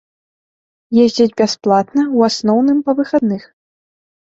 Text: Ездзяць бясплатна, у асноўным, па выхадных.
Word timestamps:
Ездзяць 1.03 1.35
бясплатна, 1.43 2.07
у 2.17 2.25
асноўным, 2.31 2.83
па 2.91 2.99
выхадных. 3.03 3.49